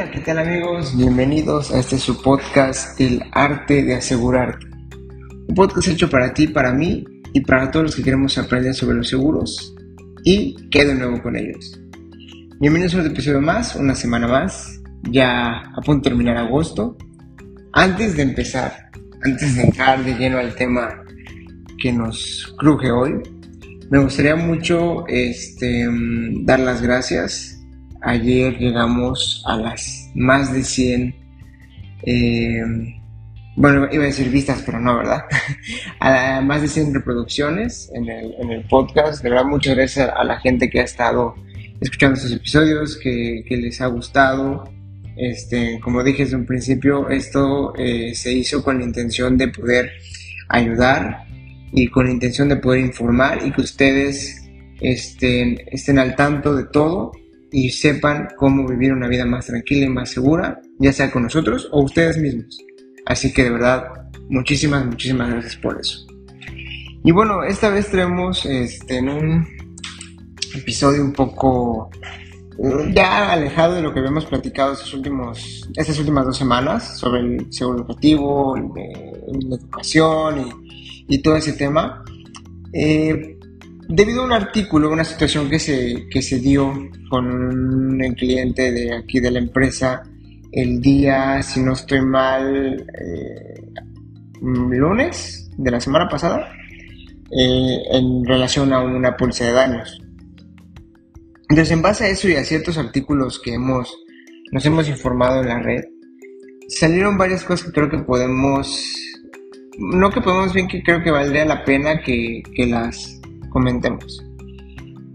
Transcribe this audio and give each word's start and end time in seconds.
Hola, 0.00 0.12
¿qué 0.12 0.20
tal 0.20 0.38
amigos? 0.38 0.96
Bienvenidos 0.96 1.70
a 1.72 1.78
este 1.78 1.98
su 1.98 2.22
podcast, 2.22 2.98
El 2.98 3.22
Arte 3.32 3.82
de 3.82 3.96
Asegurarte. 3.96 4.66
Un 5.46 5.54
podcast 5.54 5.88
hecho 5.88 6.08
para 6.08 6.32
ti, 6.32 6.46
para 6.46 6.72
mí 6.72 7.04
y 7.34 7.42
para 7.42 7.70
todos 7.70 7.84
los 7.84 7.96
que 7.96 8.02
queremos 8.02 8.38
aprender 8.38 8.72
sobre 8.72 8.96
los 8.96 9.10
seguros 9.10 9.76
y 10.24 10.56
qué 10.70 10.86
de 10.86 10.94
nuevo 10.94 11.20
con 11.20 11.36
ellos. 11.36 11.78
Bienvenidos 12.60 12.94
a 12.94 13.00
otro 13.00 13.12
episodio 13.12 13.42
más, 13.42 13.76
una 13.76 13.94
semana 13.94 14.26
más, 14.26 14.80
ya 15.10 15.58
a 15.58 15.82
punto 15.84 16.08
de 16.08 16.14
terminar 16.14 16.38
agosto. 16.38 16.96
Antes 17.74 18.16
de 18.16 18.22
empezar, 18.22 18.72
antes 19.22 19.54
de 19.54 19.64
entrar 19.64 20.02
de 20.02 20.14
lleno 20.14 20.38
al 20.38 20.54
tema 20.54 21.04
que 21.78 21.92
nos 21.92 22.54
cruje 22.56 22.90
hoy, 22.90 23.20
me 23.90 23.98
gustaría 23.98 24.34
mucho 24.34 25.06
este, 25.08 25.86
dar 26.44 26.60
las 26.60 26.80
gracias 26.80 27.59
Ayer 28.02 28.58
llegamos 28.58 29.42
a 29.46 29.56
las 29.56 30.10
más 30.14 30.52
de 30.52 30.62
100, 30.64 31.14
eh, 32.06 32.62
bueno, 33.56 33.88
iba 33.92 34.04
a 34.04 34.06
decir 34.06 34.30
vistas, 34.30 34.62
pero 34.64 34.80
no, 34.80 34.96
¿verdad? 34.96 35.24
a 36.00 36.40
más 36.40 36.62
de 36.62 36.68
100 36.68 36.94
reproducciones 36.94 37.90
en 37.94 38.08
el, 38.08 38.34
en 38.38 38.50
el, 38.50 38.64
podcast. 38.68 39.22
De 39.22 39.28
verdad, 39.28 39.44
muchas 39.44 39.76
gracias 39.76 40.10
a 40.16 40.24
la 40.24 40.40
gente 40.40 40.70
que 40.70 40.80
ha 40.80 40.84
estado 40.84 41.34
escuchando 41.80 42.16
estos 42.16 42.32
episodios, 42.32 42.96
que, 42.96 43.44
que 43.46 43.56
les 43.56 43.80
ha 43.80 43.86
gustado. 43.86 44.64
Este, 45.16 45.78
como 45.80 46.02
dije 46.02 46.24
desde 46.24 46.36
un 46.36 46.46
principio, 46.46 47.10
esto 47.10 47.74
eh, 47.76 48.14
se 48.14 48.32
hizo 48.32 48.62
con 48.64 48.78
la 48.78 48.84
intención 48.84 49.36
de 49.36 49.48
poder 49.48 49.90
ayudar 50.48 51.26
y 51.72 51.88
con 51.88 52.06
la 52.06 52.12
intención 52.12 52.48
de 52.48 52.56
poder 52.56 52.80
informar 52.80 53.44
y 53.44 53.52
que 53.52 53.60
ustedes 53.60 54.48
estén, 54.80 55.60
estén 55.66 55.98
al 55.98 56.16
tanto 56.16 56.56
de 56.56 56.64
todo 56.64 57.12
y 57.52 57.70
sepan 57.70 58.28
cómo 58.36 58.66
vivir 58.66 58.92
una 58.92 59.08
vida 59.08 59.24
más 59.24 59.46
tranquila 59.46 59.86
y 59.86 59.88
más 59.88 60.10
segura, 60.10 60.60
ya 60.78 60.92
sea 60.92 61.10
con 61.10 61.24
nosotros 61.24 61.68
o 61.72 61.82
ustedes 61.82 62.18
mismos. 62.18 62.58
Así 63.06 63.32
que 63.32 63.44
de 63.44 63.50
verdad, 63.50 63.84
muchísimas, 64.28 64.86
muchísimas 64.86 65.30
gracias 65.30 65.56
por 65.56 65.80
eso. 65.80 66.06
Y 67.02 67.12
bueno, 67.12 67.42
esta 67.44 67.70
vez 67.70 67.90
traemos 67.90 68.44
este, 68.44 68.98
en 68.98 69.08
un 69.08 69.48
episodio 70.54 71.02
un 71.02 71.12
poco 71.12 71.90
mm, 72.58 72.92
ya 72.92 73.32
alejado 73.32 73.74
de 73.74 73.82
lo 73.82 73.92
que 73.92 74.00
habíamos 74.00 74.26
platicado 74.26 74.74
estos 74.74 74.92
últimos, 74.94 75.68
estas 75.76 75.98
últimas 75.98 76.26
dos 76.26 76.36
semanas 76.36 76.98
sobre 76.98 77.20
el 77.20 77.52
seguro 77.52 77.78
educativo, 77.78 78.56
la 78.56 79.56
educación 79.56 80.60
y, 81.08 81.22
todo 81.22 81.36
ese 81.36 81.54
tema. 81.54 82.04
Eh, 82.72 83.39
debido 83.90 84.22
a 84.22 84.24
un 84.24 84.32
artículo, 84.32 84.90
una 84.90 85.04
situación 85.04 85.50
que 85.50 85.58
se, 85.58 86.06
que 86.08 86.22
se 86.22 86.38
dio 86.38 86.72
con 87.08 87.26
un 87.26 88.14
cliente 88.14 88.70
de 88.70 88.94
aquí 88.94 89.18
de 89.18 89.32
la 89.32 89.40
empresa 89.40 90.02
el 90.52 90.80
día, 90.80 91.42
si 91.42 91.60
no 91.60 91.72
estoy 91.72 92.00
mal, 92.00 92.86
eh, 93.00 93.62
lunes 94.40 95.50
de 95.56 95.70
la 95.70 95.80
semana 95.80 96.08
pasada, 96.08 96.52
eh, 97.30 97.82
en 97.92 98.24
relación 98.24 98.72
a 98.72 98.80
una 98.80 99.16
póliza 99.16 99.44
de 99.44 99.52
daños. 99.52 100.00
Entonces, 101.48 101.72
en 101.72 101.82
base 101.82 102.04
a 102.04 102.08
eso 102.08 102.28
y 102.28 102.34
a 102.34 102.44
ciertos 102.44 102.78
artículos 102.78 103.40
que 103.40 103.54
hemos, 103.54 103.92
nos 104.52 104.64
hemos 104.64 104.88
informado 104.88 105.42
en 105.42 105.48
la 105.48 105.60
red, 105.60 105.84
salieron 106.68 107.18
varias 107.18 107.42
cosas 107.42 107.66
que 107.66 107.72
creo 107.72 107.90
que 107.90 107.98
podemos, 107.98 108.94
no 109.78 110.10
que 110.10 110.20
podemos 110.20 110.52
bien, 110.52 110.68
que 110.68 110.82
creo 110.82 111.02
que 111.02 111.10
valdría 111.10 111.44
la 111.44 111.64
pena 111.64 112.00
que, 112.00 112.42
que 112.54 112.66
las 112.66 113.19
comentemos. 113.50 114.24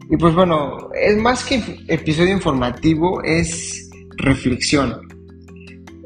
Y 0.09 0.17
pues 0.17 0.35
bueno, 0.35 0.89
es 0.93 1.17
más 1.17 1.43
que 1.43 1.79
episodio 1.87 2.31
informativo, 2.31 3.23
es 3.23 3.89
reflexión 4.17 5.01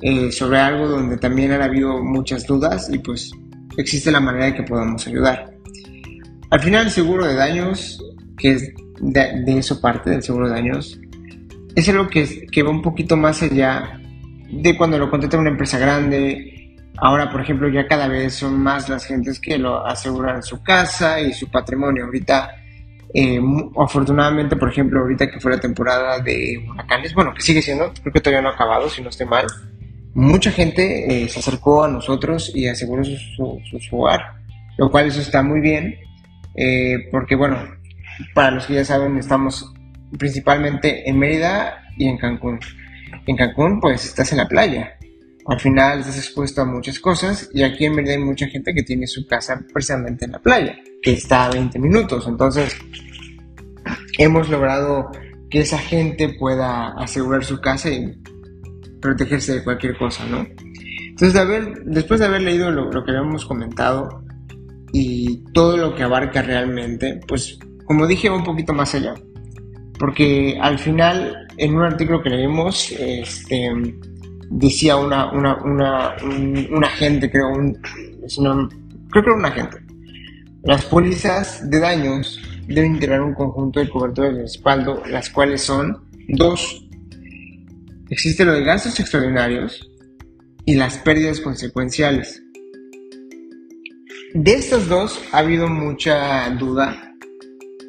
eh, 0.02 0.32
sobre 0.32 0.60
algo 0.60 0.88
donde 0.88 1.18
también 1.18 1.52
han 1.52 1.62
habido 1.62 2.02
muchas 2.02 2.48
dudas 2.48 2.90
y 2.92 3.00
pues 3.00 3.32
existe 3.78 4.12
la 4.12 4.22
manera 4.22 4.46
de 4.46 4.56
que 4.56 4.64
podamos 4.64 5.06
ayudar. 5.06 5.54
Al 6.50 6.60
final 6.62 6.86
el 6.86 6.92
seguro 6.92 7.28
de 7.28 7.36
daños, 7.36 8.02
que 8.38 8.52
es 8.52 8.74
de, 9.02 9.58
eso 9.58 9.82
parte 9.82 10.10
del 10.10 10.24
seguro 10.24 10.48
de 10.48 10.54
daños, 10.54 11.00
es 11.76 11.90
algo 11.90 12.08
que, 12.08 12.48
que 12.48 12.64
va 12.64 12.70
un 12.70 12.82
poquito 12.82 13.18
más 13.18 13.42
allá 13.44 14.00
de 14.50 14.78
cuando 14.78 14.98
lo 14.98 15.10
contrata 15.10 15.38
una 15.38 15.52
empresa 15.52 15.78
grande, 15.78 16.59
Ahora, 17.02 17.30
por 17.30 17.42
ejemplo, 17.42 17.70
ya 17.70 17.88
cada 17.88 18.08
vez 18.08 18.36
son 18.36 18.62
más 18.62 18.90
las 18.90 19.06
gentes 19.06 19.40
que 19.40 19.58
lo 19.58 19.86
aseguran 19.86 20.44
su 20.44 20.62
casa 20.62 21.22
y 21.22 21.34
su 21.34 21.50
patrimonio. 21.50 22.06
Ahorita, 22.06 22.52
eh, 23.14 23.40
afortunadamente, 23.78 24.58
por 24.58 24.70
ejemplo, 24.70 25.00
ahorita 25.02 25.32
que 25.32 25.40
fue 25.40 25.52
la 25.52 25.60
temporada 25.60 26.20
de 26.20 26.62
huracanes, 26.68 27.14
bueno, 27.14 27.34
que 27.34 27.42
sigue 27.42 27.62
siendo, 27.62 27.94
creo 27.94 28.14
que 28.14 28.20
todavía 28.20 28.42
no 28.42 28.50
ha 28.50 28.54
acabado, 28.54 28.90
si 28.90 29.02
no 29.02 29.10
esté 29.10 29.26
mal, 29.26 29.48
mucha 30.14 30.52
gente 30.52 31.24
eh, 31.24 31.30
se 31.30 31.40
acercó 31.40 31.84
a 31.84 31.88
nosotros 31.88 32.52
y 32.54 32.68
aseguró 32.68 33.04
su, 33.04 33.62
su, 33.80 33.98
hogar, 33.98 34.34
lo 34.78 34.92
cual 34.92 35.08
eso 35.08 35.22
está 35.22 35.42
muy 35.42 35.62
bien, 35.62 35.96
eh, 36.56 37.08
porque 37.12 37.36
bueno, 37.36 37.58
para 38.34 38.52
los 38.52 38.66
que 38.66 38.74
ya 38.74 38.84
saben, 38.84 39.18
estamos 39.18 39.74
principalmente 40.18 41.10
en 41.10 41.18
Mérida 41.18 41.82
y 41.98 42.08
en 42.08 42.18
Cancún. 42.18 42.60
En 43.26 43.38
Cancún, 43.38 43.80
pues 43.80 44.04
estás 44.06 44.32
en 44.34 44.40
la 44.40 44.48
playa 44.48 44.99
al 45.50 45.60
final 45.60 46.00
estás 46.00 46.18
expuesto 46.18 46.62
a 46.62 46.66
muchas 46.66 47.00
cosas 47.00 47.50
y 47.52 47.64
aquí 47.64 47.86
en 47.86 47.96
Mérida 47.96 48.14
hay 48.14 48.20
mucha 48.20 48.48
gente 48.48 48.72
que 48.72 48.84
tiene 48.84 49.08
su 49.08 49.26
casa 49.26 49.60
precisamente 49.74 50.26
en 50.26 50.34
la 50.34 50.40
playa, 50.40 50.78
que 51.02 51.14
está 51.14 51.46
a 51.46 51.52
20 51.52 51.80
minutos. 51.80 52.28
Entonces, 52.28 52.78
hemos 54.20 54.48
logrado 54.50 55.10
que 55.50 55.62
esa 55.62 55.80
gente 55.80 56.36
pueda 56.38 56.90
asegurar 56.90 57.44
su 57.44 57.60
casa 57.60 57.90
y 57.90 58.16
protegerse 59.02 59.56
de 59.56 59.64
cualquier 59.64 59.98
cosa, 59.98 60.24
¿no? 60.28 60.46
Entonces, 61.10 61.74
después 61.86 62.20
de 62.20 62.28
haber 62.28 62.44
leído 62.44 62.70
lo, 62.70 62.92
lo 62.92 63.04
que 63.04 63.12
habíamos 63.12 63.46
comentado 63.46 64.24
y 64.94 65.44
todo 65.54 65.78
lo 65.78 65.96
que 65.96 66.04
abarca 66.04 66.44
realmente, 66.44 67.20
pues, 67.28 67.58
como 67.86 68.06
dije, 68.06 68.30
un 68.30 68.44
poquito 68.44 68.72
más 68.74 68.94
allá. 68.94 69.16
Porque 69.98 70.60
al 70.62 70.78
final, 70.78 71.48
en 71.58 71.76
un 71.76 71.84
artículo 71.84 72.22
que 72.22 72.30
leímos, 72.30 72.92
este 72.92 73.72
decía 74.50 74.98
una, 74.98 75.32
una, 75.32 75.56
una, 75.64 76.16
un, 76.24 76.84
agente, 76.84 77.30
creo, 77.30 77.50
un, 77.50 77.74
creo 77.76 79.24
que 79.24 79.30
era 79.30 79.34
un 79.34 79.46
agente. 79.46 79.78
Las 80.64 80.86
pólizas 80.86 81.70
de 81.70 81.80
daños 81.80 82.42
deben 82.68 83.00
tener 83.00 83.22
un 83.22 83.34
conjunto 83.34 83.80
de 83.80 83.90
coberturas 83.90 84.36
de 84.36 84.42
respaldo, 84.42 85.04
las 85.08 85.30
cuales 85.30 85.62
son 85.62 86.04
dos. 86.30 86.86
Existe 88.10 88.44
lo 88.44 88.54
de 88.54 88.64
gastos 88.64 89.00
extraordinarios 89.00 89.90
y 90.66 90.76
las 90.76 90.98
pérdidas 90.98 91.40
consecuenciales. 91.40 92.44
De 94.34 94.54
estas 94.54 94.88
dos 94.88 95.20
ha 95.32 95.40
habido 95.40 95.68
mucha 95.68 96.50
duda, 96.52 97.16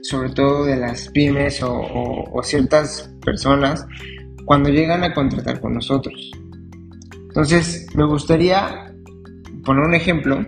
sobre 0.02 0.30
todo 0.30 0.64
de 0.64 0.76
las 0.76 1.08
pymes 1.08 1.62
o, 1.62 2.24
o 2.32 2.42
ciertas 2.42 3.10
personas, 3.24 3.86
cuando 4.44 4.70
llegan 4.70 5.04
a 5.04 5.12
contratar 5.12 5.60
con 5.60 5.74
nosotros. 5.74 6.30
Entonces, 7.40 7.86
me 7.94 8.04
gustaría 8.04 8.92
poner 9.64 9.82
un 9.82 9.94
ejemplo 9.94 10.44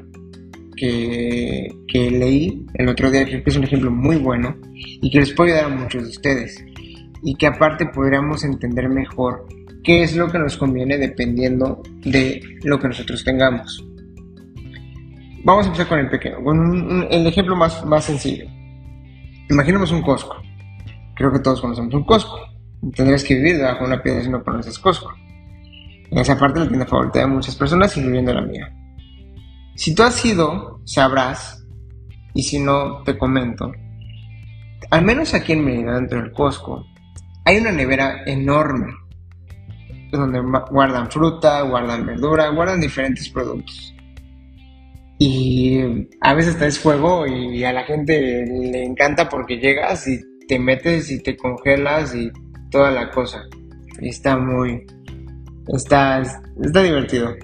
que, 0.77 1.75
leí 1.91 2.67
el 2.75 2.89
otro 2.91 3.11
día, 3.11 3.25
que 3.25 3.43
es 3.47 3.57
un 3.57 3.65
ejemplo 3.65 3.91
muy 3.91 4.17
bueno 4.17 4.55
y 4.75 5.11
que 5.11 5.21
les 5.21 5.33
puede 5.33 5.55
ayudar 5.55 5.73
a 5.73 5.75
muchos 5.75 6.03
de 6.03 6.09
ustedes. 6.11 6.63
Y 7.23 7.35
que 7.37 7.47
aparte 7.47 7.87
podríamos 7.87 8.45
entender 8.45 8.91
mejor 8.91 9.47
qué 9.83 10.03
es 10.03 10.15
lo 10.15 10.31
que 10.31 10.39
nos 10.39 10.59
conviene 10.59 10.99
dependiendo 10.99 11.83
de 12.05 12.43
lo 12.63 12.79
que 12.79 12.89
nosotros 12.89 13.25
tengamos. 13.25 13.83
Vamos 15.45 15.65
a 15.65 15.69
empezar 15.69 15.89
con 15.89 15.99
el 15.99 16.11
pequeño, 16.11 16.45
con 16.45 17.07
el 17.11 17.27
ejemplo 17.27 17.57
más, 17.57 17.83
más 17.87 18.05
sencillo. 18.05 18.45
Imaginemos 19.49 19.91
un 19.93 20.03
Costco. 20.03 20.37
Creo 21.15 21.33
que 21.33 21.39
todos 21.39 21.63
conocemos 21.63 21.95
un 21.95 22.05
Costco. 22.05 22.39
Tendrías 22.95 23.25
que 23.25 23.37
vivir 23.37 23.57
debajo 23.57 23.79
de 23.79 23.95
una 23.95 24.03
piedra 24.03 24.23
si 24.23 24.29
no 24.29 24.45
conoces 24.45 24.79
Costco. 24.79 25.11
En 26.13 26.19
esa 26.19 26.39
parte 26.39 26.61
la 26.61 26.69
tienda 26.69 26.85
favorita 26.85 27.21
de 27.21 27.27
muchas 27.27 27.57
personas, 27.57 27.97
incluyendo 27.97 28.35
la 28.35 28.43
mía. 28.43 28.71
Si 29.77 29.95
tú 29.95 30.03
has 30.03 30.23
ido, 30.27 30.83
sabrás, 30.85 31.67
y 32.35 32.43
si 32.43 32.59
no, 32.59 33.03
te 33.03 33.17
comento. 33.17 33.73
Al 34.91 35.07
menos 35.07 35.33
aquí 35.33 35.53
en 35.53 35.65
Mérida, 35.65 35.95
dentro 35.95 36.21
del 36.21 36.33
Costco, 36.33 36.85
hay 37.47 37.57
una 37.57 37.73
nevera 37.73 38.25
enorme 38.27 38.93
donde 40.11 40.43
guardan 40.71 41.11
fruta, 41.11 41.63
guardan 41.63 42.05
verdura, 42.05 42.51
guardan 42.51 42.83
diferentes 42.83 43.31
productos. 43.31 43.95
Y 45.19 45.81
a 46.21 46.35
veces 46.35 46.59
traes 46.59 46.79
fuego 46.79 47.27
y 47.27 47.65
a 47.65 47.73
la 47.73 47.85
gente 47.85 48.45
le 48.45 48.85
encanta 48.85 49.31
porque 49.31 49.57
llegas 49.57 50.07
y 50.07 50.21
te 50.47 50.59
metes 50.59 51.11
y 51.11 51.23
te 51.23 51.39
congelas 51.39 52.15
y 52.15 52.31
toda 52.71 52.91
la 52.91 53.11
cosa. 53.11 53.45
Está 53.99 54.37
muy, 54.37 54.85
Está, 55.69 56.21
está 56.21 56.83
divertido. 56.83 57.35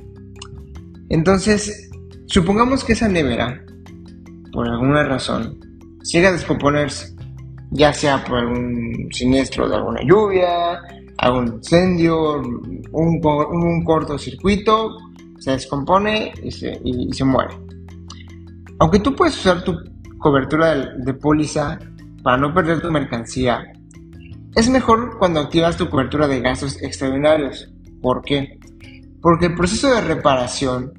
Entonces, 1.09 1.91
supongamos 2.27 2.85
que 2.85 2.93
esa 2.93 3.09
nevera, 3.09 3.65
por 4.53 4.69
alguna 4.69 5.05
razón, 5.05 5.59
llega 6.03 6.29
a 6.29 6.33
descomponerse 6.33 7.19
ya 7.71 7.93
sea 7.93 8.25
por 8.25 8.39
algún 8.39 9.09
siniestro 9.13 9.69
de 9.69 9.77
alguna 9.77 10.01
lluvia, 10.03 10.81
algún 11.19 11.49
incendio, 11.49 12.41
un, 12.93 13.21
un 13.23 13.85
cortocircuito, 13.85 14.97
se 15.39 15.53
descompone 15.53 16.33
y 16.43 16.51
se, 16.51 16.81
y 16.85 17.13
se, 17.13 17.25
muere. 17.25 17.55
Aunque 18.79 19.01
tú 19.01 19.15
puedes 19.15 19.37
usar 19.37 19.63
tu 19.65 19.77
cobertura 20.19 20.75
de, 20.75 20.87
de 20.99 21.15
póliza 21.15 21.79
para 22.23 22.37
no 22.37 22.55
perder 22.55 22.81
tu 22.81 22.91
mercancía, 22.91 23.65
es 24.55 24.69
mejor 24.69 25.19
cuando 25.19 25.41
activas 25.41 25.77
tu 25.77 25.89
cobertura 25.89 26.27
de 26.27 26.41
gastos 26.41 26.83
extraordinarios. 26.83 27.71
¿Por 28.01 28.23
qué? 28.23 28.59
Porque 29.21 29.47
el 29.47 29.55
proceso 29.55 29.95
de 29.95 30.01
reparación 30.01 30.93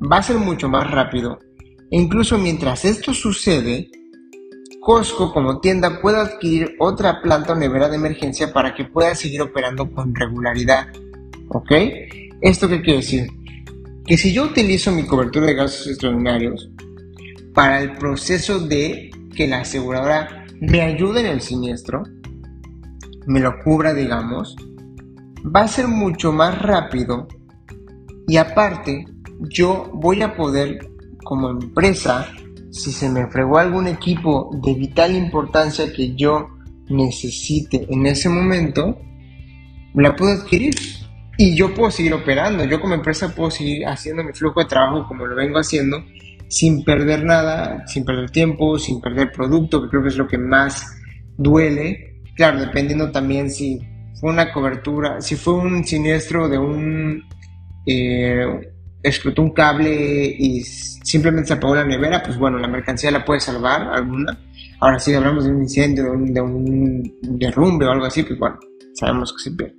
va 0.00 0.18
a 0.18 0.22
ser 0.22 0.36
mucho 0.38 0.68
más 0.68 0.90
rápido 0.90 1.38
e 1.90 2.00
incluso 2.00 2.38
mientras 2.38 2.84
esto 2.84 3.14
sucede, 3.14 3.90
Costco 4.80 5.32
como 5.32 5.60
tienda 5.60 6.00
puede 6.00 6.18
adquirir 6.18 6.76
otra 6.78 7.20
planta 7.20 7.52
o 7.52 7.56
nevera 7.56 7.88
de 7.88 7.96
emergencia 7.96 8.52
para 8.52 8.74
que 8.74 8.84
pueda 8.84 9.14
seguir 9.14 9.42
operando 9.42 9.90
con 9.92 10.14
regularidad. 10.14 10.88
¿Ok? 11.48 11.72
¿Esto 12.40 12.68
qué 12.68 12.80
quiere 12.80 13.00
decir? 13.00 13.28
Que 14.06 14.16
si 14.16 14.32
yo 14.32 14.44
utilizo 14.44 14.92
mi 14.92 15.04
cobertura 15.04 15.46
de 15.46 15.54
gastos 15.54 15.88
extraordinarios 15.88 16.70
para 17.52 17.82
el 17.82 17.94
proceso 17.96 18.60
de 18.60 19.10
que 19.34 19.46
la 19.46 19.60
aseguradora 19.60 20.46
me 20.60 20.80
ayude 20.80 21.20
en 21.20 21.26
el 21.26 21.40
siniestro, 21.40 22.04
me 23.26 23.40
lo 23.40 23.58
cubra, 23.62 23.92
digamos, 23.92 24.56
va 25.44 25.62
a 25.62 25.68
ser 25.68 25.88
mucho 25.88 26.32
más 26.32 26.60
rápido 26.60 27.28
y 28.26 28.36
aparte 28.36 29.06
yo 29.50 29.90
voy 29.94 30.22
a 30.22 30.34
poder 30.34 30.78
como 31.24 31.50
empresa, 31.50 32.28
si 32.70 32.92
se 32.92 33.08
me 33.08 33.26
fregó 33.28 33.58
algún 33.58 33.86
equipo 33.86 34.50
de 34.62 34.74
vital 34.74 35.14
importancia 35.14 35.92
que 35.92 36.14
yo 36.14 36.48
necesite 36.88 37.86
en 37.90 38.06
ese 38.06 38.28
momento, 38.28 38.98
la 39.94 40.16
puedo 40.16 40.32
adquirir 40.32 40.74
y 41.36 41.54
yo 41.54 41.74
puedo 41.74 41.90
seguir 41.90 42.14
operando. 42.14 42.64
Yo 42.64 42.80
como 42.80 42.94
empresa 42.94 43.34
puedo 43.34 43.50
seguir 43.50 43.86
haciendo 43.86 44.24
mi 44.24 44.32
flujo 44.32 44.60
de 44.60 44.66
trabajo 44.66 45.06
como 45.06 45.26
lo 45.26 45.36
vengo 45.36 45.58
haciendo 45.58 46.02
sin 46.48 46.82
perder 46.82 47.24
nada, 47.24 47.86
sin 47.86 48.04
perder 48.04 48.30
tiempo, 48.30 48.78
sin 48.78 49.00
perder 49.00 49.30
producto, 49.32 49.82
que 49.82 49.88
creo 49.88 50.02
que 50.02 50.08
es 50.08 50.16
lo 50.16 50.26
que 50.26 50.38
más 50.38 50.96
duele 51.36 52.08
Claro, 52.38 52.60
dependiendo 52.60 53.10
también 53.10 53.50
si 53.50 53.80
fue 54.20 54.30
una 54.30 54.52
cobertura, 54.52 55.20
si 55.20 55.36
fue 55.36 55.54
un 55.54 55.84
siniestro 55.84 56.48
de 56.48 56.58
un... 56.58 57.24
Eh, 57.86 58.72
explotó 59.02 59.42
un 59.42 59.52
cable 59.52 60.36
y 60.38 60.60
simplemente 60.62 61.48
se 61.48 61.54
apagó 61.54 61.76
la 61.76 61.84
nevera, 61.84 62.22
pues 62.22 62.36
bueno, 62.36 62.58
la 62.58 62.68
mercancía 62.68 63.10
la 63.10 63.24
puede 63.24 63.40
salvar 63.40 63.82
alguna. 63.82 64.38
Ahora 64.80 64.98
si 64.98 65.14
hablamos 65.14 65.44
de 65.44 65.52
un 65.52 65.62
incendio, 65.62 66.04
de 66.04 66.10
un, 66.10 66.34
de 66.34 66.40
un 66.40 67.38
derrumbe 67.38 67.86
o 67.86 67.92
algo 67.92 68.06
así, 68.06 68.22
pues 68.24 68.38
bueno, 68.38 68.58
sabemos 68.94 69.32
que 69.32 69.44
se 69.44 69.56
pierde. 69.56 69.76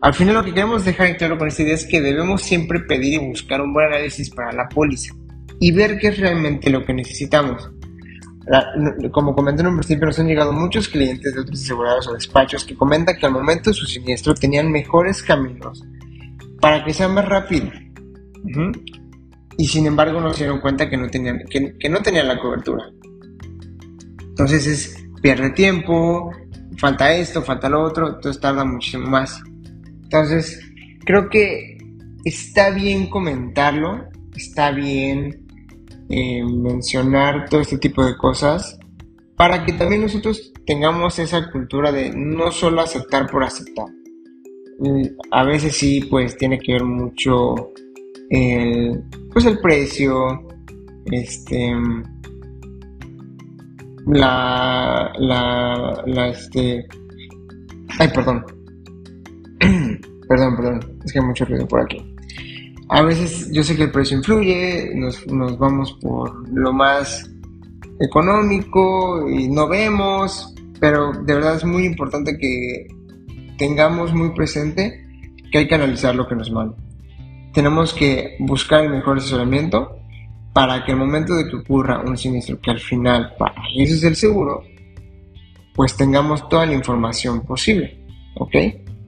Al 0.00 0.14
final 0.14 0.34
lo 0.34 0.44
que 0.44 0.54
queremos 0.54 0.84
dejar 0.84 1.08
en 1.08 1.16
claro 1.16 1.38
con 1.38 1.48
esta 1.48 1.62
idea 1.62 1.74
es 1.74 1.86
que 1.86 2.00
debemos 2.00 2.42
siempre 2.42 2.80
pedir 2.80 3.14
y 3.14 3.26
buscar 3.26 3.60
un 3.60 3.72
buen 3.72 3.86
análisis 3.86 4.30
para 4.30 4.52
la 4.52 4.68
póliza 4.68 5.14
y 5.58 5.72
ver 5.72 5.98
qué 5.98 6.08
es 6.08 6.18
realmente 6.18 6.70
lo 6.70 6.84
que 6.84 6.92
necesitamos 6.92 7.70
como 9.10 9.34
comenté 9.34 9.62
en 9.62 9.68
un 9.68 9.76
principio, 9.76 10.06
nos 10.06 10.18
han 10.18 10.28
llegado 10.28 10.52
muchos 10.52 10.88
clientes 10.88 11.34
de 11.34 11.40
otros 11.40 11.60
asegurados 11.60 12.06
o 12.06 12.14
despachos 12.14 12.64
que 12.64 12.76
comentan 12.76 13.16
que 13.16 13.26
al 13.26 13.32
momento 13.32 13.70
de 13.70 13.74
su 13.74 13.86
siniestro 13.86 14.34
tenían 14.34 14.70
mejores 14.70 15.22
caminos 15.22 15.82
para 16.60 16.84
que 16.84 16.92
sea 16.92 17.08
más 17.08 17.28
rápido. 17.28 17.70
Y 19.58 19.66
sin 19.66 19.86
embargo 19.86 20.20
no 20.20 20.32
se 20.32 20.44
dieron 20.44 20.60
cuenta 20.60 20.88
que 20.88 20.96
no 20.96 21.08
tenían, 21.08 21.44
que, 21.48 21.88
no 21.88 22.00
tenían 22.02 22.28
la 22.28 22.38
cobertura. 22.38 22.84
Entonces 24.20 24.66
es, 24.66 25.04
pierde 25.20 25.50
tiempo, 25.50 26.30
falta 26.78 27.12
esto, 27.14 27.42
falta 27.42 27.68
lo 27.68 27.82
otro, 27.82 28.08
entonces 28.08 28.40
tarda 28.40 28.64
muchísimo 28.64 29.08
más. 29.08 29.42
Entonces, 30.04 30.60
creo 31.04 31.28
que 31.28 31.78
está 32.24 32.70
bien 32.70 33.08
comentarlo, 33.08 34.04
está 34.36 34.70
bien 34.70 35.45
eh, 36.08 36.44
mencionar 36.44 37.48
todo 37.48 37.60
este 37.60 37.78
tipo 37.78 38.04
de 38.04 38.16
cosas 38.16 38.78
para 39.36 39.64
que 39.64 39.72
también 39.72 40.02
nosotros 40.02 40.52
tengamos 40.64 41.18
esa 41.18 41.50
cultura 41.50 41.92
de 41.92 42.12
no 42.14 42.50
solo 42.50 42.80
aceptar 42.80 43.28
por 43.30 43.44
aceptar. 43.44 43.86
A 45.30 45.44
veces 45.44 45.76
sí, 45.76 46.00
pues 46.10 46.36
tiene 46.36 46.58
que 46.58 46.72
ver 46.72 46.84
mucho 46.84 47.72
el, 48.30 49.02
pues 49.32 49.44
el 49.46 49.58
precio, 49.60 50.46
este, 51.06 51.72
la, 54.06 55.12
la, 55.18 56.02
la, 56.06 56.28
este, 56.28 56.86
ay, 57.98 58.08
perdón, 58.14 58.44
perdón, 60.28 60.56
perdón, 60.56 60.98
es 61.04 61.12
que 61.12 61.18
hay 61.18 61.24
mucho 61.24 61.44
ruido 61.44 61.66
por 61.66 61.80
aquí. 61.80 62.15
A 62.88 63.02
veces 63.02 63.50
yo 63.52 63.62
sé 63.62 63.76
que 63.76 63.84
el 63.84 63.90
precio 63.90 64.16
influye, 64.16 64.92
nos, 64.94 65.26
nos 65.26 65.58
vamos 65.58 65.92
por 66.00 66.48
lo 66.48 66.72
más 66.72 67.28
económico 68.00 69.28
y 69.28 69.48
no 69.48 69.68
vemos, 69.68 70.54
pero 70.80 71.12
de 71.12 71.34
verdad 71.34 71.56
es 71.56 71.64
muy 71.64 71.84
importante 71.84 72.38
que 72.38 72.86
tengamos 73.58 74.14
muy 74.14 74.30
presente 74.30 75.04
que 75.50 75.58
hay 75.58 75.68
que 75.68 75.74
analizar 75.74 76.14
lo 76.14 76.28
que 76.28 76.36
nos 76.36 76.50
manda. 76.50 76.76
Tenemos 77.52 77.94
que 77.94 78.36
buscar 78.40 78.84
el 78.84 78.90
mejor 78.90 79.18
asesoramiento 79.18 79.96
para 80.52 80.84
que 80.84 80.92
el 80.92 80.98
momento 80.98 81.34
de 81.34 81.48
que 81.48 81.56
ocurra 81.56 82.00
un 82.00 82.16
siniestro, 82.16 82.60
que 82.60 82.70
al 82.70 82.80
final 82.80 83.34
para 83.38 83.62
eso 83.76 83.94
es 83.94 84.04
el 84.04 84.16
seguro, 84.16 84.62
pues 85.74 85.96
tengamos 85.96 86.48
toda 86.48 86.66
la 86.66 86.72
información 86.72 87.42
posible, 87.42 87.98
¿ok? 88.36 88.54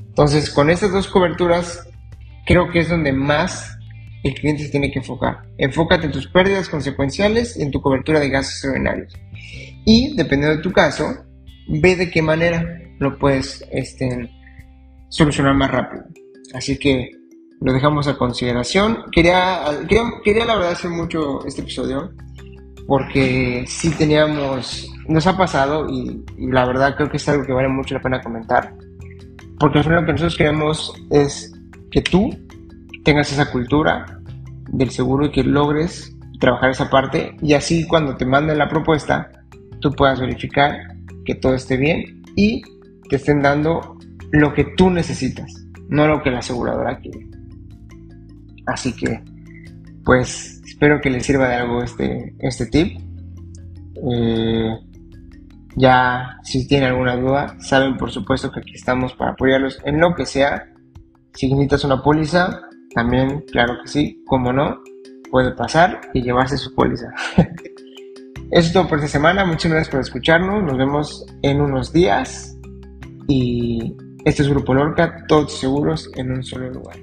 Entonces, 0.08 0.50
con 0.50 0.68
estas 0.68 0.92
dos 0.92 1.08
coberturas 1.08 1.87
creo 2.48 2.70
que 2.70 2.78
es 2.78 2.88
donde 2.88 3.12
más 3.12 3.78
el 4.24 4.34
cliente 4.34 4.64
se 4.64 4.70
tiene 4.70 4.90
que 4.90 5.00
enfocar. 5.00 5.42
Enfócate 5.58 6.06
en 6.06 6.12
tus 6.12 6.26
pérdidas 6.28 6.68
consecuenciales 6.68 7.56
y 7.58 7.62
en 7.62 7.70
tu 7.70 7.80
cobertura 7.82 8.18
de 8.18 8.30
gastos 8.30 8.54
extraordinarios. 8.54 9.14
Y, 9.84 10.16
dependiendo 10.16 10.56
de 10.56 10.62
tu 10.62 10.72
caso, 10.72 11.04
ve 11.68 11.94
de 11.94 12.10
qué 12.10 12.22
manera 12.22 12.64
lo 12.98 13.18
puedes 13.18 13.64
este, 13.70 14.30
solucionar 15.10 15.54
más 15.54 15.70
rápido. 15.70 16.04
Así 16.54 16.78
que 16.78 17.10
lo 17.60 17.72
dejamos 17.72 18.08
a 18.08 18.16
consideración. 18.16 19.04
Quería, 19.12 19.60
quería, 19.86 20.04
quería 20.24 20.46
la 20.46 20.56
verdad 20.56 20.72
hacer 20.72 20.90
mucho 20.90 21.44
este 21.46 21.60
episodio 21.60 22.10
porque 22.86 23.64
sí 23.66 23.90
teníamos, 23.90 24.88
nos 25.06 25.26
ha 25.26 25.36
pasado 25.36 25.86
y, 25.90 26.24
y, 26.38 26.46
la 26.50 26.64
verdad 26.64 26.96
creo 26.96 27.10
que 27.10 27.18
es 27.18 27.28
algo 27.28 27.44
que 27.44 27.52
vale 27.52 27.68
mucho 27.68 27.94
la 27.94 28.00
pena 28.00 28.22
comentar. 28.22 28.74
Porque 29.60 29.78
al 29.78 29.84
final 29.84 30.06
que 30.06 30.12
nosotros 30.12 30.36
queremos 30.36 30.94
es 31.10 31.52
que 31.90 32.02
tú 32.02 32.30
tengas 33.08 33.32
esa 33.32 33.50
cultura 33.50 34.20
del 34.68 34.90
seguro 34.90 35.24
y 35.24 35.30
que 35.30 35.42
logres 35.42 36.14
trabajar 36.40 36.72
esa 36.72 36.90
parte 36.90 37.34
y 37.40 37.54
así 37.54 37.86
cuando 37.86 38.18
te 38.18 38.26
manden 38.26 38.58
la 38.58 38.68
propuesta 38.68 39.30
tú 39.80 39.92
puedas 39.92 40.20
verificar 40.20 40.76
que 41.24 41.34
todo 41.34 41.54
esté 41.54 41.78
bien 41.78 42.22
y 42.36 42.60
te 43.08 43.16
estén 43.16 43.40
dando 43.40 43.96
lo 44.30 44.52
que 44.52 44.64
tú 44.76 44.90
necesitas, 44.90 45.50
no 45.88 46.06
lo 46.06 46.22
que 46.22 46.30
la 46.30 46.40
aseguradora 46.40 46.98
quiere. 46.98 47.26
Así 48.66 48.94
que, 48.94 49.22
pues, 50.04 50.60
espero 50.66 51.00
que 51.00 51.08
les 51.08 51.24
sirva 51.24 51.48
de 51.48 51.54
algo 51.54 51.82
este, 51.82 52.34
este 52.40 52.66
tip. 52.66 53.00
Eh, 54.12 54.78
ya, 55.76 56.36
si 56.42 56.68
tienen 56.68 56.90
alguna 56.90 57.16
duda, 57.16 57.56
saben 57.60 57.96
por 57.96 58.10
supuesto 58.10 58.52
que 58.52 58.60
aquí 58.60 58.74
estamos 58.74 59.14
para 59.14 59.30
apoyarlos 59.30 59.80
en 59.86 59.98
lo 59.98 60.14
que 60.14 60.26
sea 60.26 60.66
si 61.32 61.46
necesitas 61.48 61.84
una 61.84 62.02
póliza, 62.02 62.67
también, 62.94 63.42
claro 63.50 63.78
que 63.82 63.88
sí, 63.88 64.22
como 64.26 64.52
no, 64.52 64.82
puede 65.30 65.52
pasar 65.52 66.00
y 66.14 66.22
llevarse 66.22 66.56
su 66.56 66.74
póliza. 66.74 67.08
Eso 68.50 68.66
es 68.68 68.72
todo 68.72 68.88
por 68.88 68.98
esta 68.98 69.08
semana. 69.08 69.44
Muchas 69.44 69.70
gracias 69.70 69.90
por 69.90 70.00
escucharnos. 70.00 70.62
Nos 70.62 70.78
vemos 70.78 71.26
en 71.42 71.60
unos 71.60 71.92
días. 71.92 72.56
Y 73.28 73.94
este 74.24 74.42
es 74.42 74.48
Grupo 74.48 74.72
Lorca, 74.72 75.26
todos 75.28 75.58
seguros 75.58 76.10
en 76.16 76.32
un 76.32 76.42
solo 76.42 76.70
lugar. 76.70 76.96